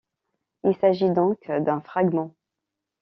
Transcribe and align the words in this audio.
Il 0.63 0.75
s'agit 0.77 1.11
donc 1.11 1.37
d'un 1.51 1.79
fragment. 1.79 2.33